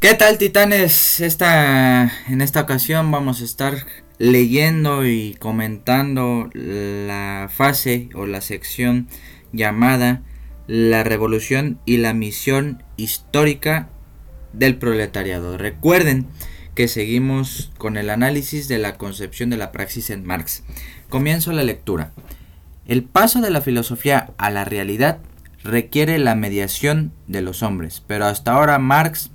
[0.00, 1.20] ¿Qué tal titanes?
[1.20, 3.84] Esta, en esta ocasión vamos a estar
[4.16, 9.08] leyendo y comentando la fase o la sección
[9.52, 10.22] llamada
[10.66, 13.90] La revolución y la misión histórica
[14.54, 15.58] del proletariado.
[15.58, 16.28] Recuerden
[16.74, 20.62] que seguimos con el análisis de la concepción de la praxis en Marx.
[21.10, 22.12] Comienzo la lectura.
[22.86, 25.18] El paso de la filosofía a la realidad
[25.62, 29.30] requiere la mediación de los hombres, pero hasta ahora Marx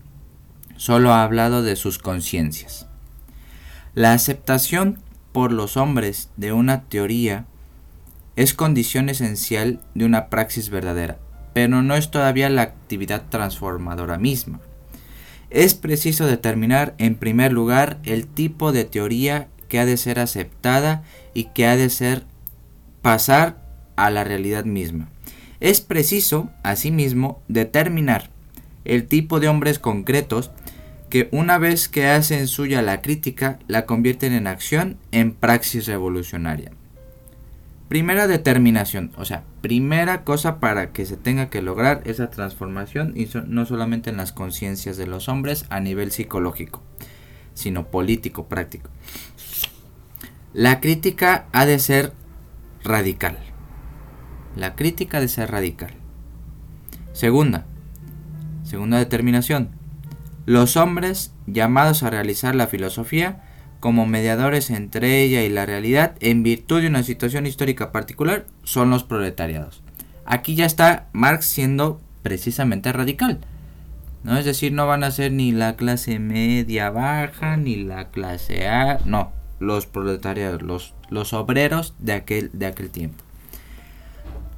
[0.77, 2.87] solo ha hablado de sus conciencias.
[3.93, 4.99] La aceptación
[5.31, 7.45] por los hombres de una teoría
[8.35, 11.17] es condición esencial de una praxis verdadera,
[11.53, 14.59] pero no es todavía la actividad transformadora misma.
[15.49, 21.03] Es preciso determinar en primer lugar el tipo de teoría que ha de ser aceptada
[21.33, 22.23] y que ha de ser
[23.01, 23.61] pasar
[23.95, 25.07] a la realidad misma.
[25.59, 28.29] Es preciso, asimismo, determinar
[28.83, 30.51] el tipo de hombres concretos
[31.15, 36.73] que una vez que hacen suya la crítica, la convierten en acción en praxis revolucionaria.
[37.87, 43.29] Primera determinación, o sea, primera cosa para que se tenga que lograr esa transformación y
[43.47, 46.83] no solamente en las conciencias de los hombres a nivel psicológico,
[47.53, 48.89] sino político, práctico.
[50.51, 52.11] La crítica ha de ser
[52.83, 53.37] radical.
[54.57, 55.93] La crítica ha de ser radical.
[57.13, 57.63] Segunda,
[58.65, 59.69] segunda determinación,
[60.45, 63.43] los hombres, llamados a realizar la filosofía,
[63.79, 68.89] como mediadores entre ella y la realidad, en virtud de una situación histórica particular, son
[68.89, 69.83] los proletariados.
[70.25, 73.39] Aquí ya está Marx siendo precisamente radical.
[74.23, 74.37] ¿no?
[74.37, 78.99] Es decir, no van a ser ni la clase media baja, ni la clase A,
[79.05, 83.23] no, los proletariados, los, los obreros de aquel, de aquel tiempo.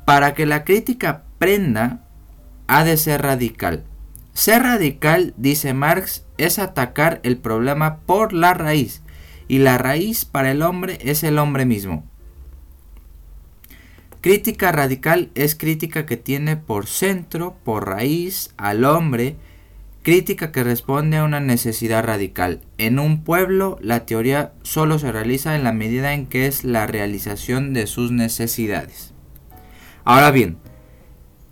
[0.05, 1.99] Para que la crítica prenda,
[2.67, 3.83] ha de ser radical.
[4.37, 9.01] Ser radical, dice Marx, es atacar el problema por la raíz,
[9.47, 12.05] y la raíz para el hombre es el hombre mismo.
[14.21, 19.37] Crítica radical es crítica que tiene por centro, por raíz, al hombre,
[20.03, 22.61] crítica que responde a una necesidad radical.
[22.77, 26.85] En un pueblo, la teoría solo se realiza en la medida en que es la
[26.85, 29.15] realización de sus necesidades.
[30.03, 30.59] Ahora bien,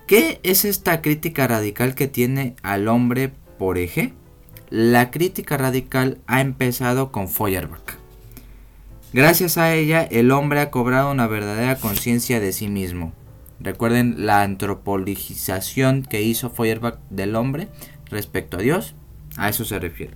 [0.08, 4.14] ¿Qué es esta crítica radical que tiene al hombre por eje?
[4.70, 7.96] La crítica radical ha empezado con Feuerbach.
[9.14, 13.14] Gracias a ella, el hombre ha cobrado una verdadera conciencia de sí mismo.
[13.60, 17.70] Recuerden la antropologización que hizo Feuerbach del hombre
[18.12, 18.94] respecto a Dios.
[19.38, 20.14] A eso se refiere.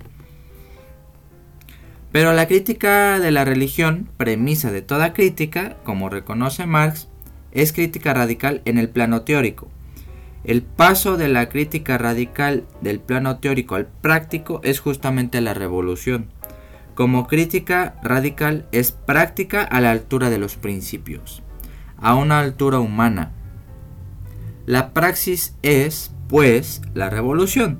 [2.12, 7.08] Pero la crítica de la religión, premisa de toda crítica, como reconoce Marx,
[7.50, 9.68] es crítica radical en el plano teórico,
[10.44, 16.28] el paso de la crítica radical del plano teórico al práctico es justamente la revolución.
[16.94, 21.42] Como crítica radical es práctica a la altura de los principios,
[21.98, 23.32] a una altura humana.
[24.66, 27.78] La praxis es, pues, la revolución,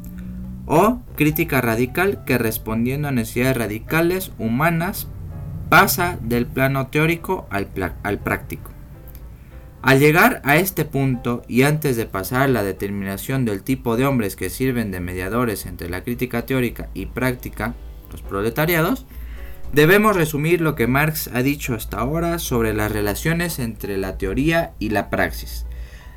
[0.67, 5.09] o crítica radical que respondiendo a necesidades radicales humanas
[5.69, 7.67] pasa del plano teórico al,
[8.19, 8.70] práctico.
[9.83, 14.37] Al llegar a este punto y antes de pasar la determinación del tipo de hombres
[14.37, 17.75] que sirven de mediadores entre la crítica teórica y práctica,
[18.11, 19.07] los proletariados,
[19.73, 24.75] debemos resumir lo que Marx ha dicho hasta ahora sobre las relaciones entre la teoría
[24.79, 25.65] y la praxis.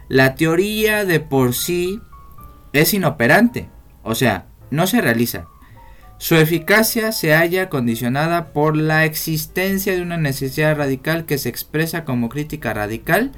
[0.09, 2.01] La teoría de por sí
[2.73, 3.69] es inoperante,
[4.03, 5.47] o sea, no se realiza.
[6.23, 12.05] Su eficacia se halla condicionada por la existencia de una necesidad radical que se expresa
[12.05, 13.33] como crítica radical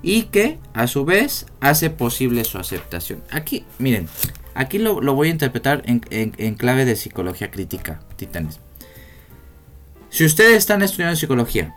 [0.00, 3.22] y que a su vez hace posible su aceptación.
[3.30, 4.08] Aquí, miren,
[4.54, 8.58] aquí lo, voy a interpretar en, clave de psicología crítica, titanes.
[10.08, 11.74] Si ustedes están estudiando psicología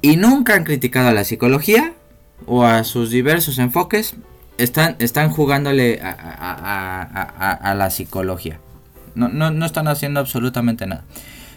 [0.00, 1.92] y nunca han criticado a la psicología
[2.46, 4.14] o a sus diversos enfoques,
[4.56, 8.58] están, están jugándole a, la psicología.
[9.14, 11.04] No, no, están haciendo absolutamente nada.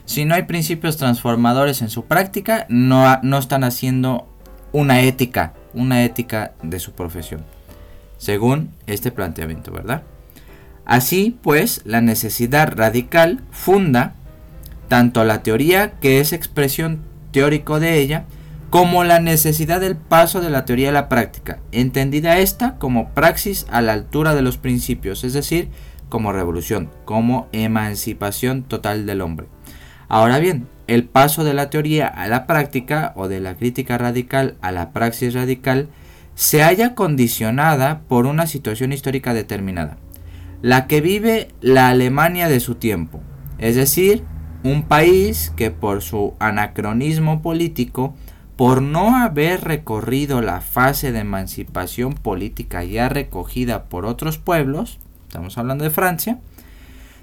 [0.06, 4.28] Si no hay principios transformadores en su práctica, no, no están haciendo
[4.72, 7.44] una ética, una ética de su profesión,
[8.18, 10.04] según este planteamiento, ¿verdad?
[10.86, 14.16] Así pues, la necesidad radical funda
[14.88, 17.02] tanto la teoría, que es expresión
[17.32, 18.26] teórico de ella,
[18.70, 23.66] como la necesidad del paso de la teoría a la práctica, entendida esta como praxis
[23.70, 25.70] a la altura de los principios, es decir,
[26.10, 29.48] como revolución, como emancipación total del hombre.
[30.10, 34.56] Ahora bien, el paso de la teoría a la práctica o de la crítica radical
[34.62, 35.90] a la praxis radical
[36.36, 39.98] se halla condicionada por una situación histórica determinada.
[40.62, 43.22] la que vive la Alemania de su tiempo,
[43.60, 44.24] es decir,
[44.64, 48.16] un país que por su anacronismo político,
[48.56, 55.58] por no haber recorrido la fase de emancipación política ya recogida por otros pueblos, estamos
[55.58, 56.40] hablando de Francia,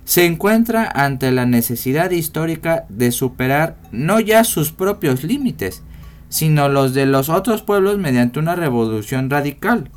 [0.05, 5.83] se encuentra ante la necesidad histórica de superar no ya sus propios límites,
[6.29, 9.91] sino los de los otros pueblos mediante una revolución radical.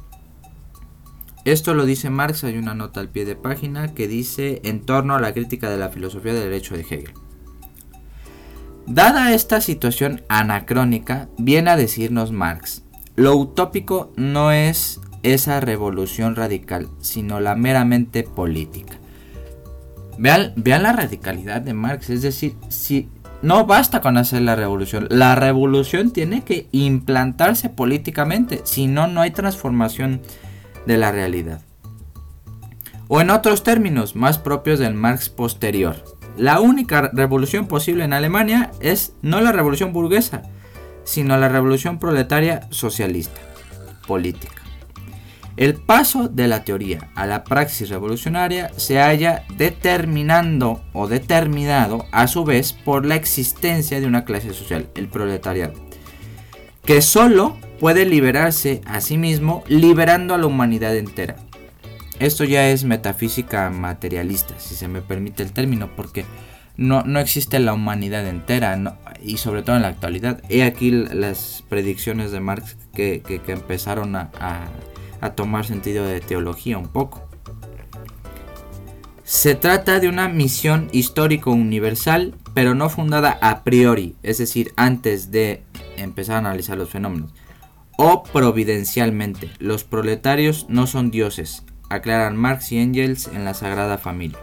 [1.43, 5.15] Esto lo dice Marx, hay una nota al pie de página que dice en torno
[5.15, 7.13] a la crítica de la filosofía del derecho de Hegel.
[8.85, 12.83] Dada esta situación anacrónica, viene a decirnos Marx,
[13.15, 15.01] lo utópico no es
[15.33, 18.97] esa revolución radical, sino la meramente política.
[20.17, 23.09] Vean, vean la radicalidad de Marx, es decir, si
[23.41, 29.21] no basta con hacer la revolución, la revolución tiene que implantarse políticamente, si no, no
[29.21, 30.21] hay transformación
[30.85, 31.61] de la realidad.
[33.07, 36.03] O en otros términos más propios del Marx posterior,
[36.35, 40.43] la única revolución posible en Alemania es no la revolución burguesa,
[41.03, 43.39] sino la revolución proletaria socialista,
[44.07, 44.56] política.
[45.57, 52.27] El paso de la teoría a la praxis revolucionaria se halla determinando o determinado a
[52.27, 55.73] su vez por la existencia de una clase social, el proletariado,
[56.85, 61.37] que solo puede liberarse a sí mismo liberando a la humanidad entera.
[62.19, 66.23] Esto ya es metafísica materialista, si se me permite el término, porque
[66.75, 68.79] no, no existe la humanidad entera,
[69.23, 70.39] y sobre todo en la actualidad.
[70.49, 74.67] He aquí las predicciones de Marx que, empezaron a a
[75.35, 77.27] tomar sentido de teología un poco.
[79.23, 85.31] Se trata de una misión histórico universal, pero no fundada a priori, es decir, antes
[85.31, 85.63] de
[85.97, 87.33] empezar a analizar los fenómenos,
[87.97, 89.49] o providencialmente.
[89.59, 94.39] Los proletarios no son dioses, aclaran Marx y Engels en la Sagrada Familia,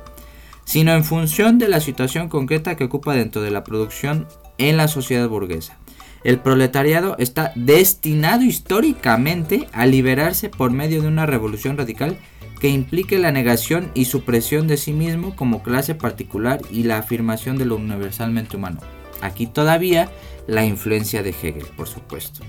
[0.64, 4.28] sino en función de la situación concreta que ocupa dentro de la producción
[4.58, 5.78] en la sociedad burguesa.
[6.24, 12.16] El proletariado está destinado históricamente a liberarse por medio de una revolución radical
[12.60, 17.58] que implique la negación y supresión de sí mismo como clase particular y la afirmación
[17.58, 18.80] de lo universalmente humano.
[19.20, 20.10] Aquí todavía
[20.46, 22.40] la influencia de Hegel, por supuesto.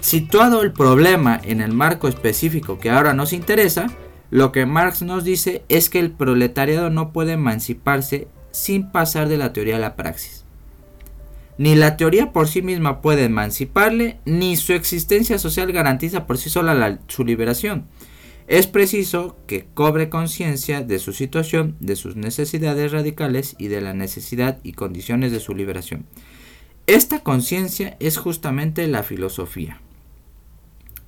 [0.00, 3.88] Situado el problema en el marco específico que ahora nos interesa,
[4.30, 9.38] lo que Marx nos dice es que el proletariado no puede emanciparse sin pasar de
[9.38, 10.43] la teoría a la praxis.
[11.56, 16.50] Ni la teoría por sí misma puede emanciparle, ni su existencia social garantiza por sí
[16.50, 17.86] sola su liberación.
[18.46, 23.94] Es preciso que cobre conciencia de su situación, de sus necesidades radicales y de la
[23.94, 26.04] necesidad y condiciones de su liberación.
[26.86, 29.80] Esta conciencia es justamente la filosofía.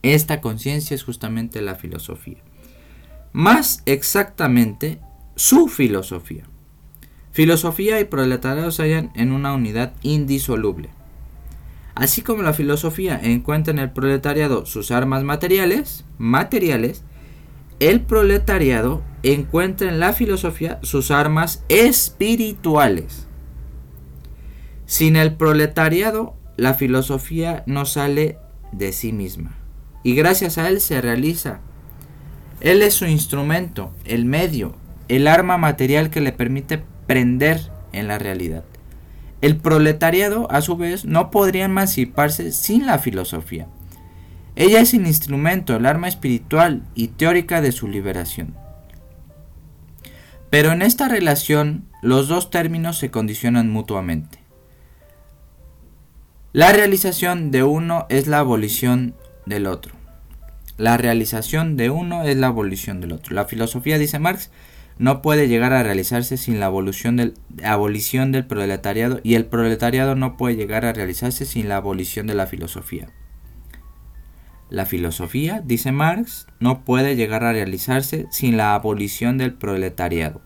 [0.02, 2.38] Esta conciencia es justamente la filosofía.
[3.32, 4.98] Más exactamente,
[5.34, 6.44] su filosofía.
[7.36, 10.88] Filosofía y proletariado se hallan en una unidad indisoluble.
[11.94, 17.04] Así como la filosofía encuentra en el proletariado sus armas materiales, materiales,
[17.78, 23.26] el proletariado encuentra en la filosofía sus armas espirituales.
[24.86, 28.38] Sin el proletariado, la filosofía no sale
[28.72, 29.58] de sí misma.
[30.02, 31.60] Y gracias a él se realiza.
[32.62, 34.74] Él es su instrumento, el medio,
[35.08, 37.60] el arma material que le permite prender
[37.92, 38.64] en la realidad.
[39.40, 43.68] El proletariado, a su vez, no podría emanciparse sin la filosofía.
[44.56, 48.54] Ella es el instrumento, el arma espiritual y teórica de su liberación.
[50.48, 54.38] Pero en esta relación los dos términos se condicionan mutuamente.
[56.52, 59.94] La realización de uno es la abolición del otro.
[60.78, 63.34] La realización de uno es la abolición del otro.
[63.34, 64.50] La filosofía, dice Marx,
[64.98, 70.56] no puede llegar a realizarse sin la abolición del, proletariado y el proletariado no puede
[70.56, 73.08] llegar a realizarse sin la abolición de la filosofía.
[74.70, 80.40] La filosofía, dice Marx, no puede llegar a realizarse sin la abolición del proletariado.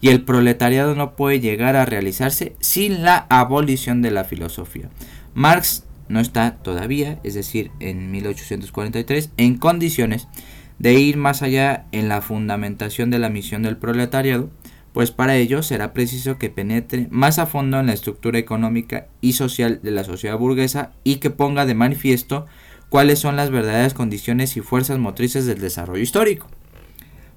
[0.00, 4.90] Y el proletariado no puede llegar a realizarse sin la abolición de la filosofía.
[5.32, 10.28] Marx no está todavía, es decir, en 1843, en condiciones
[10.78, 14.50] de ir más allá en la fundamentación de la misión del proletariado,
[14.92, 19.32] pues para ello será preciso que penetre más a fondo en la estructura económica y
[19.32, 22.46] social de la sociedad burguesa y que ponga de manifiesto
[22.88, 26.46] cuáles son las verdaderas condiciones y fuerzas motrices del desarrollo histórico.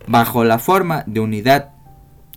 [0.05, 1.71] Bajo la forma de unidad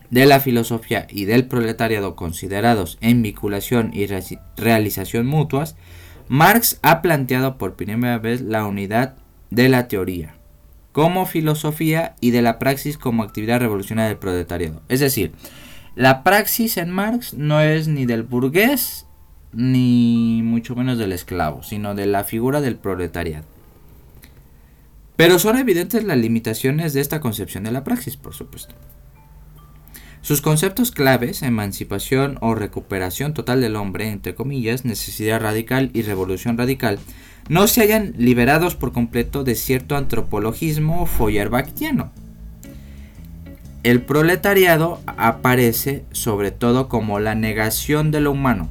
[0.08, 4.06] de la filosofía y del proletariado considerados en vinculación y
[4.56, 5.76] realización mutuas,
[6.28, 9.16] Marx ha planteado por primera vez la unidad
[9.50, 10.34] de la teoría,
[10.92, 14.82] como filosofía y de la praxis como actividad revolucionaria del proletariado.
[14.88, 15.32] Es decir,
[15.94, 19.06] la praxis en Marx no es ni del burgués
[19.52, 23.46] ni mucho menos del esclavo, sino de la figura del proletariado.
[25.16, 28.74] Pero son evidentes las limitaciones de esta concepción de la praxis, por supuesto.
[30.22, 36.58] Sus conceptos claves, emancipación o recuperación total del hombre, entre comillas, necesidad radical y revolución
[36.58, 36.98] radical,
[37.50, 42.12] no se hayan liberados por completo de cierto antropologismo feuerbachtiano.
[43.82, 48.68] El proletariado aparece sobre todo como la negación de lo humano.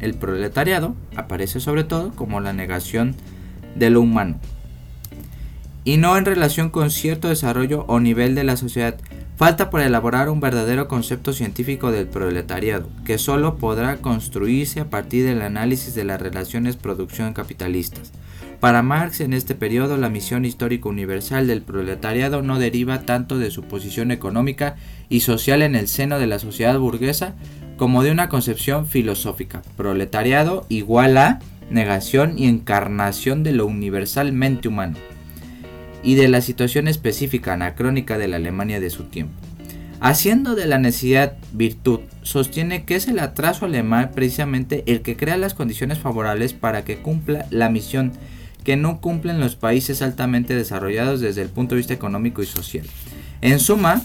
[0.00, 3.16] El proletariado aparece sobre todo como la negación
[3.74, 4.38] de lo humano.
[5.82, 8.96] Y no en relación con cierto desarrollo o nivel de la sociedad,
[9.38, 15.24] Falta por elaborar un verdadero concepto científico del proletariado, que solo podrá construirse a partir
[15.24, 18.10] del análisis de las relaciones producción capitalistas.
[18.58, 23.52] Para Marx en este periodo la misión histórica universal del proletariado no deriva tanto de
[23.52, 24.74] su posición económica
[25.08, 27.36] y social en el seno de la sociedad burguesa
[27.76, 29.62] como de una concepción filosófica.
[29.76, 31.38] Proletariado igual a
[31.70, 34.96] negación y encarnación de lo universalmente humano
[36.02, 39.34] y de la situación específica anacrónica de la Alemania de su tiempo.
[40.00, 45.36] Haciendo de la necesidad virtud, sostiene que es el atraso alemán precisamente el que crea
[45.36, 48.12] las condiciones favorables para que cumpla la misión
[48.62, 52.84] que no cumplen los países altamente desarrollados desde el punto de vista económico y social.
[53.40, 54.02] En suma,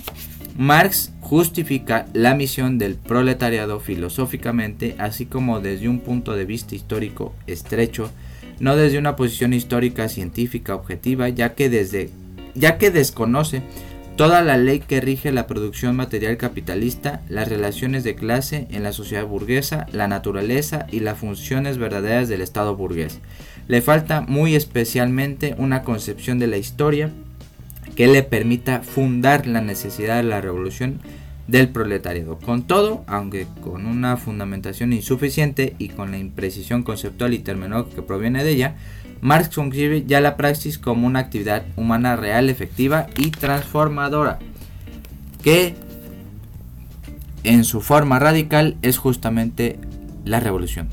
[0.57, 7.33] Marx justifica la misión del proletariado filosóficamente, así como desde un punto de vista histórico
[7.45, 8.09] estrecho,
[8.63, 12.11] no desde una posición histórica científica objetiva, ya que desde
[12.55, 13.61] ya que desconoce
[14.15, 18.93] toda la ley que rige la producción material capitalista, las relaciones de clase en la
[18.93, 23.19] sociedad burguesa, la naturaleza y las funciones verdaderas del Estado burgués.
[23.67, 27.11] Le falta muy especialmente una concepción de la historia
[27.97, 31.01] que le permita fundar la necesidad de la revolución
[31.47, 32.37] del proletariado.
[32.39, 38.01] Con todo, aunque con una fundamentación insuficiente y con la imprecisión conceptual y terminológica que
[38.01, 38.75] proviene de ella,
[39.21, 44.39] Marx concibe ya la praxis como una actividad humana real, efectiva y transformadora,
[45.41, 45.75] que
[47.43, 49.79] en su forma radical es justamente
[50.25, 50.89] la revolución.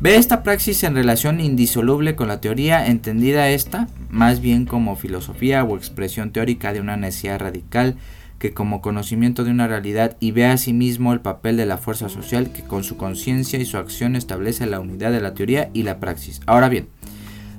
[0.00, 5.62] Ve esta praxis en relación indisoluble con la teoría, entendida esta más bien como filosofía
[5.62, 7.96] o expresión teórica de una necesidad radical
[8.42, 10.76] que como conocimiento de una realidad y ve a sí
[11.12, 14.80] el papel de la fuerza social que con su conciencia y su acción establece la
[14.80, 16.40] unidad de la teoría y la praxis.
[16.46, 16.88] Ahora bien,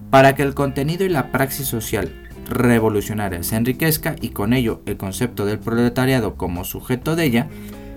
[0.10, 2.12] para que el contenido y la praxis social
[2.50, 7.48] revolucionaria se enriquezca y con ello el concepto del proletariado como sujeto de ella,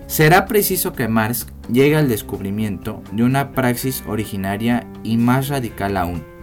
[0.05, 6.36] será preciso que Marx llegue al descubrimiento de una praxis originaria y más radical aún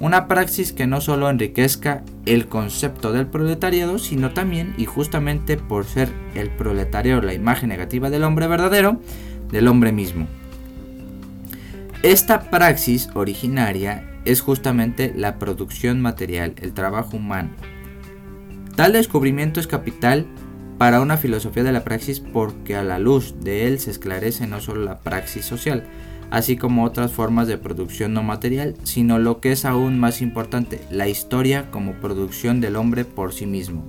[0.00, 5.84] una praxis que no solo enriquezca el concepto del proletariado, sino también, y justamente por
[5.84, 9.00] ser el proletariado la imagen negativa del hombre verdadero,
[9.50, 10.26] del hombre mismo.
[12.02, 17.50] Esta praxis originaria es justamente la producción material, el trabajo humano.
[18.76, 20.26] Tal descubrimiento es capital
[20.78, 24.60] para una filosofía de la praxis porque a la luz de él se esclarece no
[24.60, 25.84] solo la praxis social,
[26.34, 30.80] así como otras formas de producción no material, sino lo que es aún más importante,
[30.90, 33.84] la historia como producción del hombre por sí mismo.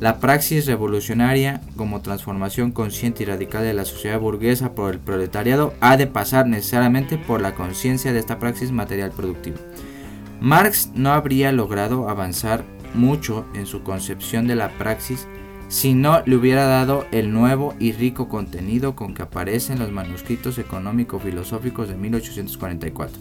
[0.00, 5.72] La praxis revolucionaria como transformación consciente y radical de la sociedad burguesa por el proletariado
[5.78, 9.58] ha de pasar necesariamente por la conciencia de esta praxis material productiva.
[10.40, 15.28] Marx no habría logrado avanzar mucho en su concepción de la praxis
[15.70, 20.58] si no le hubiera dado el nuevo y rico contenido con que aparecen los manuscritos
[20.58, 23.16] económico-filosóficos de 1844.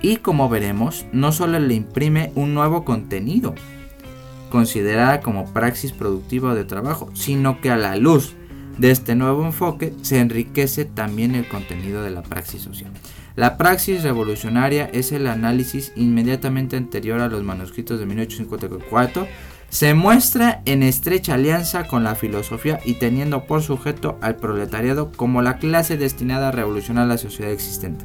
[0.00, 3.54] Y como veremos, no solo le imprime un nuevo contenido,
[4.48, 8.34] considerada como praxis productiva de trabajo, sino que a la luz
[8.78, 12.90] de este nuevo enfoque se enriquece también el contenido de la praxis social.
[13.36, 19.28] La praxis revolucionaria es el análisis inmediatamente anterior a los manuscritos de 1854
[19.70, 25.42] se muestra en estrecha alianza con la filosofía y teniendo por sujeto al proletariado como
[25.42, 28.04] la clase destinada a revolucionar la sociedad existente.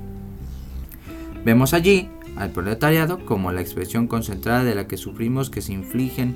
[1.43, 6.35] Vemos allí al proletariado como la expresión concentrada de la que sufrimos que se infligen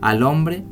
[0.00, 0.64] al hombre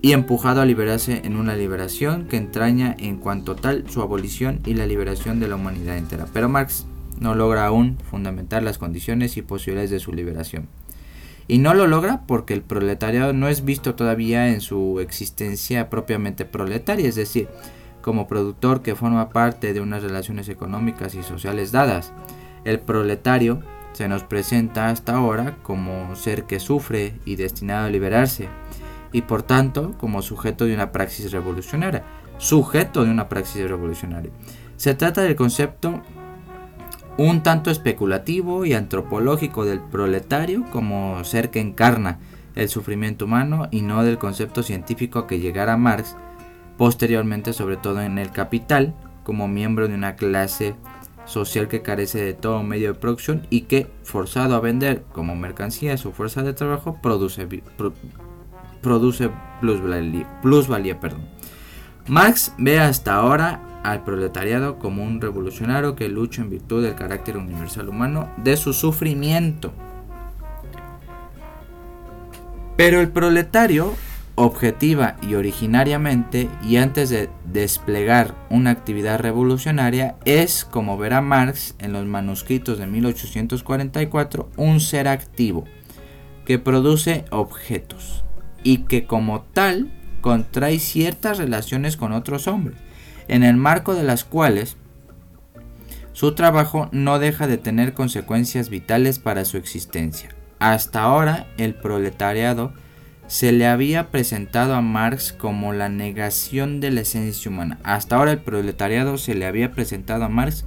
[0.00, 4.72] y empujado a liberarse en una liberación que entraña en cuanto tal su abolición y
[4.72, 6.26] la liberación de la humanidad entera.
[6.32, 6.86] Pero Marx
[7.18, 10.68] no logra aún fundamentar las condiciones y posibilidades de su liberación.
[11.50, 16.44] Y no lo logra porque el proletariado no es visto todavía en su existencia propiamente
[16.44, 17.48] proletaria, es decir,
[18.02, 22.12] como productor que forma parte de unas relaciones económicas y sociales dadas.
[22.62, 23.62] El proletario
[23.94, 28.46] se nos presenta hasta ahora como ser que sufre y destinado a liberarse,
[29.10, 32.04] y por tanto como sujeto de una praxis revolucionaria.
[32.38, 34.30] Sujeto de una praxis revolucionaria.
[34.76, 36.00] Se trata del concepto
[37.16, 42.18] un tanto especulativo y antropológico del proletario como ser que encarna
[42.54, 46.16] el sufrimiento humano y no del concepto científico que llegara Marx
[46.76, 50.74] posteriormente, sobre todo en el Capital, como miembro de una clase
[51.26, 55.96] social que carece de todo medio de producción y que, forzado a vender como mercancía
[55.98, 57.46] su fuerza de trabajo, produce,
[58.80, 60.98] produce plusvalía.
[60.98, 61.28] perdón.
[62.08, 67.36] Marx ve hasta ahora al proletariado como un revolucionario que lucha en virtud del carácter
[67.36, 69.72] universal humano de su sufrimiento.
[72.76, 73.94] Pero el proletario
[74.34, 81.92] objetiva y originariamente y antes de desplegar una actividad revolucionaria es, como verá Marx en
[81.92, 85.64] los manuscritos de 1844, un ser activo
[86.46, 88.24] que produce objetos
[88.62, 92.78] y que como tal contrae ciertas relaciones con otros hombres,
[93.30, 94.76] en el marco de las cuales
[96.12, 100.34] su trabajo no deja de tener consecuencias vitales para su existencia.
[100.58, 102.72] Hasta ahora el proletariado
[103.28, 107.78] se le había presentado a Marx como la negación de la esencia humana.
[107.84, 110.64] Hasta ahora el proletariado se le había presentado a Marx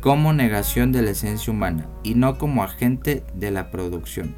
[0.00, 4.36] como negación de la esencia humana y no como agente de la producción.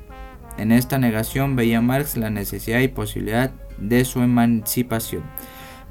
[0.57, 5.23] En esta negación veía Marx la necesidad y posibilidad de su emancipación.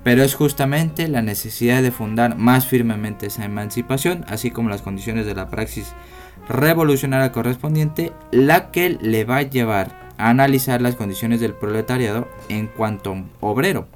[0.07, 5.25] Pero es justamente la necesidad de fundar más firmemente esa emancipación, así como las condiciones
[5.25, 5.91] de la praxis
[6.47, 13.17] revolucionaria correspondiente, la que le va a llevar analizar las condiciones del proletariado en cuanto
[13.41, 13.89] obrero,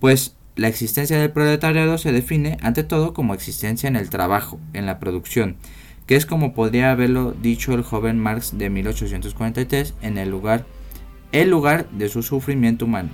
[0.00, 4.86] pues la existencia del proletariado se define ante todo como existencia en el trabajo, en
[4.86, 5.54] la producción,
[6.08, 10.66] que es como podría haberlo dicho el joven Marx de 1843 en el lugar,
[11.30, 13.10] el lugar de su sufrimiento humano.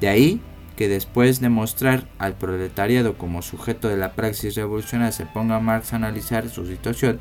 [0.00, 0.40] De ahí
[0.76, 5.92] que después de mostrar al proletariado como sujeto de la praxis revolucionaria se ponga Marx
[5.92, 7.18] a analizar su situación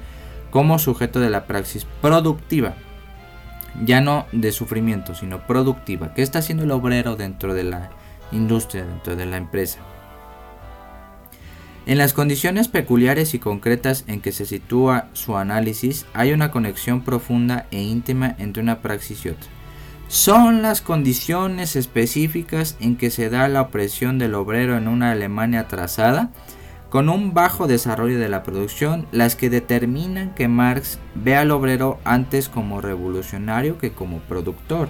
[0.50, 2.76] como sujeto de la praxis productiva
[3.86, 6.14] ya no de sufrimiento, sino productiva.
[6.14, 7.92] ¿Qué está haciendo el obrero dentro de la
[8.32, 9.80] industria, dentro de la empresa?
[11.86, 17.02] En las condiciones peculiares y concretas en que se sitúa su análisis, hay una conexión
[17.02, 19.50] profunda e íntima entre una praxis y otra.
[20.12, 25.62] Son las condiciones específicas en que se da la opresión del obrero en una Alemania
[25.62, 26.32] atrasada
[26.90, 31.98] con un bajo desarrollo de la producción, las que determinan que Marx ve al obrero
[32.04, 34.90] antes como revolucionario que como productor.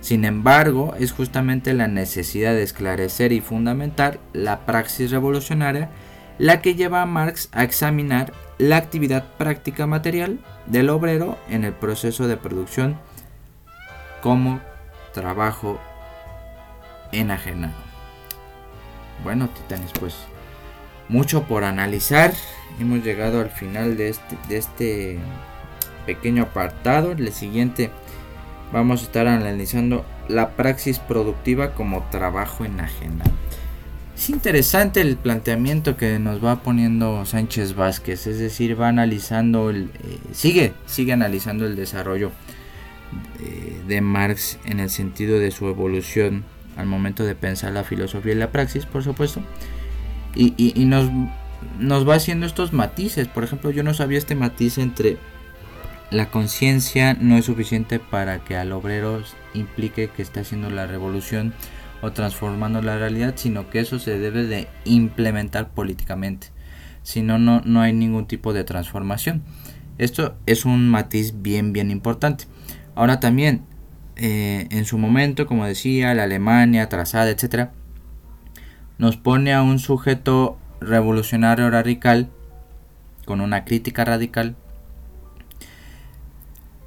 [0.00, 5.90] Sin embargo, es justamente la necesidad de esclarecer y fundamentar la praxis revolucionaria
[6.38, 11.72] la que lleva a Marx a examinar la actividad práctica material del obrero en el
[11.72, 12.98] proceso de producción
[14.22, 14.60] como
[15.12, 15.78] trabajo
[17.12, 17.74] enajenado.
[19.22, 20.14] Bueno, titanes, pues
[21.10, 22.32] mucho por analizar.
[22.80, 25.18] Hemos llegado al final de este, de este
[26.06, 27.12] pequeño apartado.
[27.12, 27.90] El siguiente
[28.72, 33.30] vamos a estar analizando la praxis productiva como trabajo enajenado.
[34.16, 39.90] Es interesante el planteamiento que nos va poniendo Sánchez Vázquez, es decir, va analizando el,
[40.04, 42.30] eh, sigue, sigue analizando el desarrollo
[43.38, 46.44] de, de Marx en el sentido de su evolución
[46.76, 49.42] al momento de pensar la filosofía y la praxis, por supuesto
[50.34, 51.10] y, nos,
[51.78, 53.28] nos va haciendo estos matices.
[53.28, 55.18] Por ejemplo, yo no sabía este matiz entre
[56.10, 59.22] la conciencia no es suficiente para que al obrero
[59.54, 61.54] implique que está haciendo la revolución
[62.02, 66.48] o transformando la realidad, sino que eso se debe de implementar políticamente.
[67.02, 69.42] Si no, no hay ningún tipo de transformación.
[69.96, 72.44] Esto es un matiz bien, bien importante.
[72.94, 73.62] Ahora también,
[74.24, 77.72] eh, en su momento, como decía, la Alemania atrasada, etcétera,
[78.96, 82.30] nos pone a un sujeto revolucionario radical,
[83.24, 84.54] con una crítica radical,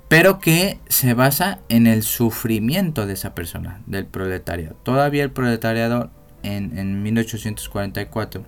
[0.08, 4.78] pero que se basa en el sufrimiento de esa persona, del proletariado.
[4.84, 8.46] Todavía el proletariado en, en 1844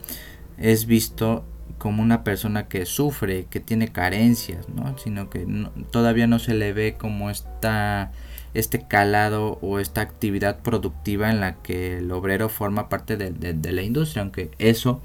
[0.58, 1.44] es visto
[1.78, 4.98] como una persona que sufre, que tiene carencias, ¿no?
[4.98, 5.46] sino que
[5.92, 8.14] todavía no se le ve como esta
[8.60, 13.82] este calado o esta actividad productiva en la que el obrero forma parte de, la
[13.84, 15.02] industria, aunque eso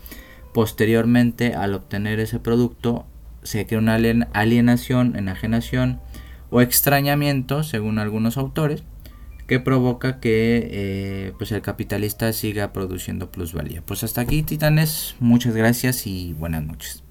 [0.54, 3.06] posteriormente al obtener ese producto
[3.42, 3.94] se crea una
[4.32, 6.00] alienación, enajenación
[6.50, 8.84] o extrañamiento, según algunos autores,
[9.46, 13.82] que provoca que eh, pues el capitalista siga produciendo plusvalía.
[13.84, 17.01] Pues hasta aquí, titanes, muchas gracias y buenas noches.